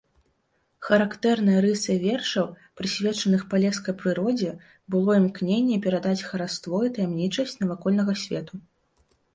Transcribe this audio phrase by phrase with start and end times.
[0.85, 2.47] Характэрнай рысай вершаў,
[2.81, 4.51] прысвечаных палескай прыродзе,
[4.97, 8.53] было імкненне перадаць хараство і таямнічасць навакольнага свету.